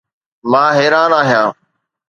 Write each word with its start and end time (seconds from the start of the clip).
مان 0.51 0.69
حيران 0.77 1.11
آهيان 1.19 1.51